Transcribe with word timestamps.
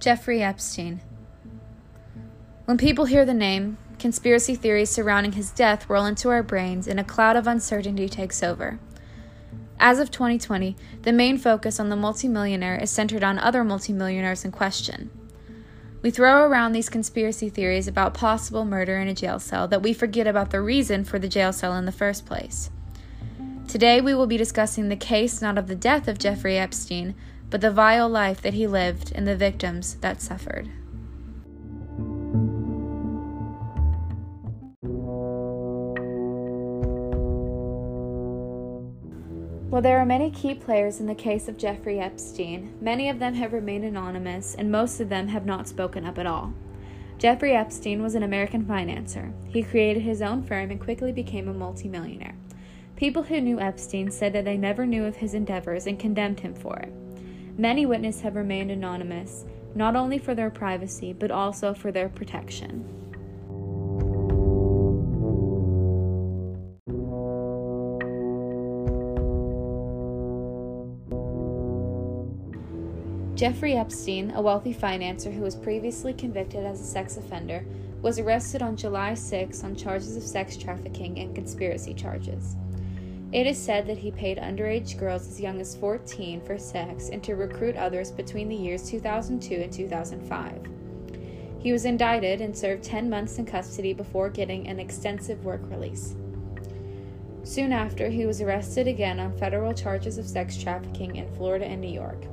Jeffrey 0.00 0.42
Epstein. 0.42 1.02
When 2.64 2.78
people 2.78 3.04
hear 3.04 3.26
the 3.26 3.34
name, 3.34 3.76
conspiracy 3.98 4.54
theories 4.54 4.88
surrounding 4.88 5.32
his 5.32 5.50
death 5.50 5.90
roll 5.90 6.06
into 6.06 6.30
our 6.30 6.42
brains 6.42 6.88
and 6.88 6.98
a 6.98 7.04
cloud 7.04 7.36
of 7.36 7.46
uncertainty 7.46 8.08
takes 8.08 8.42
over. 8.42 8.80
As 9.78 9.98
of 9.98 10.10
2020, 10.10 10.74
the 11.02 11.12
main 11.12 11.36
focus 11.36 11.78
on 11.78 11.90
the 11.90 11.96
multimillionaire 11.96 12.78
is 12.78 12.90
centered 12.90 13.22
on 13.22 13.38
other 13.38 13.62
multimillionaires 13.62 14.42
in 14.42 14.52
question. 14.52 15.10
We 16.00 16.10
throw 16.10 16.46
around 16.46 16.72
these 16.72 16.88
conspiracy 16.88 17.50
theories 17.50 17.86
about 17.86 18.14
possible 18.14 18.64
murder 18.64 18.98
in 18.98 19.08
a 19.08 19.14
jail 19.14 19.38
cell 19.38 19.68
that 19.68 19.82
we 19.82 19.92
forget 19.92 20.26
about 20.26 20.50
the 20.50 20.62
reason 20.62 21.04
for 21.04 21.18
the 21.18 21.28
jail 21.28 21.52
cell 21.52 21.76
in 21.76 21.84
the 21.84 21.92
first 21.92 22.24
place. 22.24 22.70
Today, 23.68 24.00
we 24.00 24.14
will 24.14 24.26
be 24.26 24.38
discussing 24.38 24.88
the 24.88 24.96
case 24.96 25.42
not 25.42 25.58
of 25.58 25.66
the 25.66 25.76
death 25.76 26.08
of 26.08 26.18
Jeffrey 26.18 26.56
Epstein, 26.56 27.14
but 27.50 27.60
the 27.60 27.70
vile 27.70 28.08
life 28.08 28.40
that 28.40 28.54
he 28.54 28.66
lived 28.66 29.12
and 29.14 29.26
the 29.26 29.36
victims 29.36 29.96
that 29.96 30.22
suffered. 30.22 30.70
While 39.70 39.82
there 39.82 39.98
are 39.98 40.06
many 40.06 40.30
key 40.30 40.54
players 40.54 40.98
in 40.98 41.06
the 41.06 41.14
case 41.14 41.46
of 41.46 41.56
Jeffrey 41.56 42.00
Epstein, 42.00 42.74
many 42.80 43.08
of 43.08 43.18
them 43.18 43.34
have 43.34 43.52
remained 43.52 43.84
anonymous 43.84 44.54
and 44.54 44.70
most 44.70 45.00
of 45.00 45.08
them 45.08 45.28
have 45.28 45.46
not 45.46 45.68
spoken 45.68 46.04
up 46.04 46.18
at 46.18 46.26
all. 46.26 46.52
Jeffrey 47.18 47.52
Epstein 47.54 48.02
was 48.02 48.14
an 48.14 48.22
American 48.22 48.64
financier. 48.64 49.32
He 49.46 49.62
created 49.62 50.02
his 50.02 50.22
own 50.22 50.42
firm 50.42 50.70
and 50.70 50.80
quickly 50.80 51.12
became 51.12 51.48
a 51.48 51.54
multimillionaire. 51.54 52.34
People 52.96 53.22
who 53.22 53.40
knew 53.40 53.60
Epstein 53.60 54.10
said 54.10 54.32
that 54.32 54.44
they 54.44 54.56
never 54.56 54.86
knew 54.86 55.04
of 55.04 55.16
his 55.16 55.34
endeavors 55.34 55.86
and 55.86 55.98
condemned 55.98 56.40
him 56.40 56.54
for 56.54 56.76
it. 56.78 56.92
Many 57.60 57.84
witnesses 57.84 58.22
have 58.22 58.36
remained 58.36 58.70
anonymous, 58.70 59.44
not 59.74 59.94
only 59.94 60.16
for 60.16 60.34
their 60.34 60.48
privacy, 60.48 61.12
but 61.12 61.30
also 61.30 61.74
for 61.74 61.92
their 61.92 62.08
protection. 62.08 62.86
Jeffrey 73.34 73.74
Epstein, 73.74 74.30
a 74.34 74.40
wealthy 74.40 74.72
financier 74.72 75.30
who 75.30 75.42
was 75.42 75.54
previously 75.54 76.14
convicted 76.14 76.64
as 76.64 76.80
a 76.80 76.84
sex 76.84 77.18
offender, 77.18 77.66
was 78.00 78.18
arrested 78.18 78.62
on 78.62 78.74
July 78.74 79.12
6 79.12 79.62
on 79.64 79.76
charges 79.76 80.16
of 80.16 80.22
sex 80.22 80.56
trafficking 80.56 81.18
and 81.18 81.34
conspiracy 81.34 81.92
charges. 81.92 82.56
It 83.32 83.46
is 83.46 83.56
said 83.56 83.86
that 83.86 83.98
he 83.98 84.10
paid 84.10 84.38
underage 84.38 84.98
girls 84.98 85.28
as 85.28 85.40
young 85.40 85.60
as 85.60 85.76
14 85.76 86.40
for 86.40 86.58
sex 86.58 87.10
and 87.10 87.22
to 87.22 87.36
recruit 87.36 87.76
others 87.76 88.10
between 88.10 88.48
the 88.48 88.56
years 88.56 88.90
2002 88.90 89.54
and 89.54 89.72
2005. 89.72 90.66
He 91.60 91.70
was 91.70 91.84
indicted 91.84 92.40
and 92.40 92.56
served 92.56 92.82
10 92.82 93.08
months 93.08 93.38
in 93.38 93.46
custody 93.46 93.92
before 93.92 94.30
getting 94.30 94.66
an 94.66 94.80
extensive 94.80 95.44
work 95.44 95.60
release. 95.70 96.16
Soon 97.44 97.72
after, 97.72 98.08
he 98.08 98.26
was 98.26 98.40
arrested 98.40 98.88
again 98.88 99.20
on 99.20 99.38
federal 99.38 99.72
charges 99.72 100.18
of 100.18 100.26
sex 100.26 100.56
trafficking 100.56 101.16
in 101.16 101.32
Florida 101.36 101.66
and 101.66 101.80
New 101.80 101.92
York. 101.92 102.24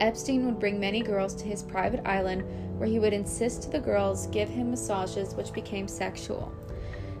Epstein 0.00 0.46
would 0.46 0.58
bring 0.58 0.80
many 0.80 1.02
girls 1.02 1.34
to 1.34 1.44
his 1.44 1.62
private 1.62 2.06
island 2.06 2.44
where 2.78 2.88
he 2.88 2.98
would 2.98 3.12
insist 3.12 3.70
the 3.72 3.80
girls 3.80 4.26
give 4.28 4.48
him 4.48 4.70
massages 4.70 5.34
which 5.34 5.52
became 5.52 5.86
sexual. 5.86 6.50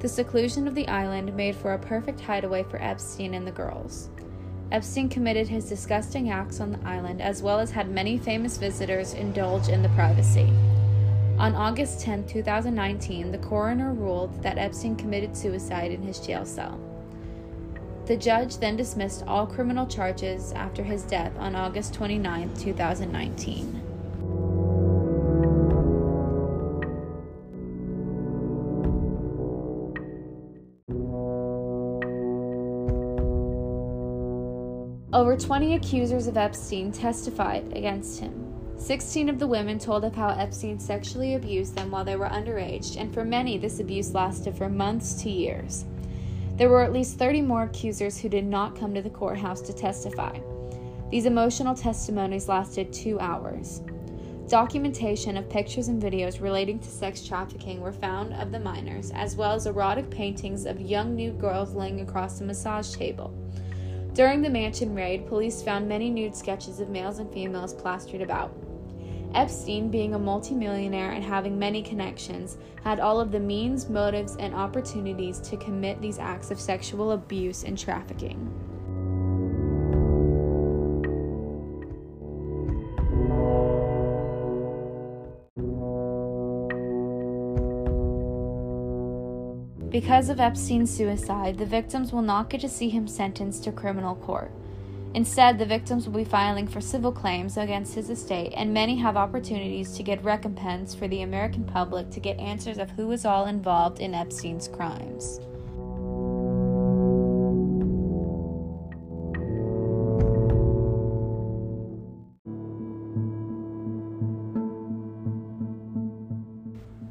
The 0.00 0.08
seclusion 0.08 0.66
of 0.66 0.74
the 0.74 0.88
island 0.88 1.36
made 1.36 1.54
for 1.54 1.74
a 1.74 1.78
perfect 1.78 2.22
hideaway 2.22 2.62
for 2.62 2.82
Epstein 2.82 3.34
and 3.34 3.46
the 3.46 3.52
girls. 3.52 4.08
Epstein 4.72 5.10
committed 5.10 5.46
his 5.46 5.68
disgusting 5.68 6.30
acts 6.30 6.58
on 6.58 6.72
the 6.72 6.88
island 6.88 7.20
as 7.20 7.42
well 7.42 7.60
as 7.60 7.70
had 7.70 7.90
many 7.90 8.16
famous 8.16 8.56
visitors 8.56 9.12
indulge 9.12 9.68
in 9.68 9.82
the 9.82 9.90
privacy. 9.90 10.50
On 11.38 11.54
August 11.54 12.00
10, 12.00 12.26
2019, 12.28 13.30
the 13.30 13.38
coroner 13.38 13.92
ruled 13.92 14.42
that 14.42 14.56
Epstein 14.56 14.96
committed 14.96 15.36
suicide 15.36 15.90
in 15.90 16.02
his 16.02 16.18
jail 16.18 16.46
cell. 16.46 16.80
The 18.06 18.16
judge 18.16 18.56
then 18.56 18.76
dismissed 18.76 19.24
all 19.26 19.46
criminal 19.46 19.86
charges 19.86 20.52
after 20.52 20.82
his 20.82 21.02
death 21.02 21.32
on 21.38 21.54
August 21.54 21.92
29, 21.92 22.54
2019. 22.56 23.89
Over 35.12 35.36
20 35.36 35.74
accusers 35.74 36.28
of 36.28 36.36
Epstein 36.36 36.92
testified 36.92 37.76
against 37.76 38.20
him. 38.20 38.46
16 38.78 39.28
of 39.28 39.40
the 39.40 39.46
women 39.46 39.76
told 39.76 40.04
of 40.04 40.14
how 40.14 40.28
Epstein 40.28 40.78
sexually 40.78 41.34
abused 41.34 41.74
them 41.74 41.90
while 41.90 42.04
they 42.04 42.14
were 42.14 42.28
underage, 42.28 42.96
and 42.96 43.12
for 43.12 43.24
many, 43.24 43.58
this 43.58 43.80
abuse 43.80 44.14
lasted 44.14 44.56
for 44.56 44.68
months 44.68 45.20
to 45.20 45.28
years. 45.28 45.84
There 46.54 46.68
were 46.68 46.84
at 46.84 46.92
least 46.92 47.18
30 47.18 47.42
more 47.42 47.64
accusers 47.64 48.18
who 48.18 48.28
did 48.28 48.44
not 48.44 48.78
come 48.78 48.94
to 48.94 49.02
the 49.02 49.10
courthouse 49.10 49.60
to 49.62 49.72
testify. 49.72 50.38
These 51.10 51.26
emotional 51.26 51.74
testimonies 51.74 52.48
lasted 52.48 52.92
two 52.92 53.18
hours. 53.18 53.82
Documentation 54.46 55.36
of 55.36 55.50
pictures 55.50 55.88
and 55.88 56.00
videos 56.00 56.40
relating 56.40 56.78
to 56.78 56.88
sex 56.88 57.26
trafficking 57.26 57.80
were 57.80 57.92
found 57.92 58.32
of 58.34 58.52
the 58.52 58.60
minors, 58.60 59.10
as 59.10 59.34
well 59.34 59.54
as 59.54 59.66
erotic 59.66 60.08
paintings 60.08 60.66
of 60.66 60.80
young 60.80 61.16
nude 61.16 61.40
girls 61.40 61.74
laying 61.74 62.00
across 62.00 62.40
a 62.40 62.44
massage 62.44 62.94
table. 62.94 63.34
During 64.12 64.42
the 64.42 64.50
mansion 64.50 64.94
raid, 64.94 65.28
police 65.28 65.62
found 65.62 65.88
many 65.88 66.10
nude 66.10 66.34
sketches 66.34 66.80
of 66.80 66.88
males 66.88 67.20
and 67.20 67.32
females 67.32 67.72
plastered 67.72 68.20
about. 68.20 68.52
Epstein, 69.34 69.88
being 69.88 70.14
a 70.14 70.18
multimillionaire 70.18 71.12
and 71.12 71.22
having 71.22 71.56
many 71.56 71.80
connections, 71.82 72.58
had 72.82 72.98
all 72.98 73.20
of 73.20 73.30
the 73.30 73.38
means, 73.38 73.88
motives, 73.88 74.34
and 74.36 74.52
opportunities 74.54 75.38
to 75.38 75.56
commit 75.56 76.00
these 76.00 76.18
acts 76.18 76.50
of 76.50 76.58
sexual 76.58 77.12
abuse 77.12 77.62
and 77.62 77.78
trafficking. 77.78 78.69
Because 89.90 90.28
of 90.28 90.38
Epstein's 90.38 90.88
suicide, 90.88 91.58
the 91.58 91.66
victims 91.66 92.12
will 92.12 92.22
not 92.22 92.48
get 92.48 92.60
to 92.60 92.68
see 92.68 92.88
him 92.90 93.08
sentenced 93.08 93.64
to 93.64 93.72
criminal 93.72 94.14
court. 94.14 94.52
Instead, 95.14 95.58
the 95.58 95.66
victims 95.66 96.06
will 96.06 96.16
be 96.16 96.24
filing 96.24 96.68
for 96.68 96.80
civil 96.80 97.10
claims 97.10 97.56
against 97.56 97.96
his 97.96 98.08
estate, 98.08 98.52
and 98.56 98.72
many 98.72 98.96
have 98.96 99.16
opportunities 99.16 99.96
to 99.96 100.04
get 100.04 100.22
recompense 100.22 100.94
for 100.94 101.08
the 101.08 101.22
American 101.22 101.64
public 101.64 102.08
to 102.10 102.20
get 102.20 102.38
answers 102.38 102.78
of 102.78 102.90
who 102.90 103.08
was 103.08 103.24
all 103.24 103.46
involved 103.46 103.98
in 103.98 104.14
Epstein's 104.14 104.68
crimes. 104.68 105.40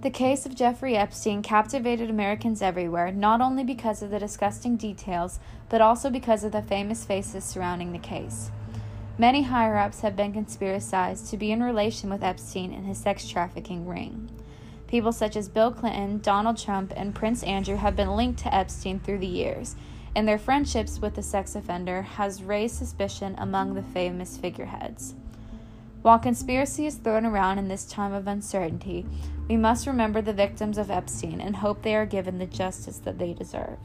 The 0.01 0.09
case 0.09 0.45
of 0.45 0.55
Jeffrey 0.55 0.95
Epstein 0.95 1.41
captivated 1.41 2.09
Americans 2.09 2.61
everywhere, 2.61 3.11
not 3.11 3.41
only 3.41 3.65
because 3.65 4.01
of 4.01 4.11
the 4.11 4.19
disgusting 4.19 4.77
details, 4.77 5.41
but 5.67 5.81
also 5.81 6.09
because 6.09 6.45
of 6.45 6.53
the 6.53 6.61
famous 6.61 7.03
faces 7.03 7.43
surrounding 7.43 7.91
the 7.91 7.99
case. 7.99 8.49
Many 9.17 9.41
higher 9.41 9.75
ups 9.75 9.99
have 9.99 10.15
been 10.15 10.31
conspiracized 10.31 11.29
to 11.29 11.37
be 11.37 11.51
in 11.51 11.61
relation 11.61 12.09
with 12.09 12.23
Epstein 12.23 12.71
and 12.71 12.85
his 12.85 12.97
sex 12.97 13.27
trafficking 13.27 13.85
ring. 13.85 14.29
People 14.87 15.11
such 15.11 15.35
as 15.35 15.49
Bill 15.49 15.69
Clinton, 15.69 16.19
Donald 16.19 16.57
Trump, 16.57 16.93
and 16.95 17.13
Prince 17.13 17.43
Andrew 17.43 17.75
have 17.75 17.97
been 17.97 18.15
linked 18.15 18.39
to 18.39 18.55
Epstein 18.55 19.01
through 19.01 19.19
the 19.19 19.27
years, 19.27 19.75
and 20.15 20.25
their 20.25 20.39
friendships 20.39 20.99
with 20.99 21.15
the 21.15 21.21
sex 21.21 21.55
offender 21.55 22.03
has 22.03 22.41
raised 22.41 22.77
suspicion 22.77 23.35
among 23.37 23.73
the 23.73 23.83
famous 23.83 24.37
figureheads. 24.37 25.13
While 26.01 26.19
conspiracy 26.19 26.85
is 26.85 26.95
thrown 26.95 27.25
around 27.25 27.59
in 27.59 27.67
this 27.67 27.85
time 27.85 28.13
of 28.13 28.25
uncertainty, 28.25 29.05
we 29.49 29.57
must 29.57 29.85
remember 29.85 30.21
the 30.21 30.31
victims 30.31 30.77
of 30.77 30.89
Epstein 30.89 31.41
and 31.41 31.57
hope 31.57 31.81
they 31.81 31.95
are 31.95 32.05
given 32.05 32.37
the 32.37 32.45
justice 32.45 32.99
that 32.99 33.19
they 33.19 33.33
deserve. 33.33 33.79